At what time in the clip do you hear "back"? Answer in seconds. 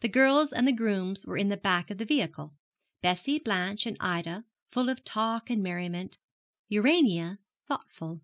1.56-1.88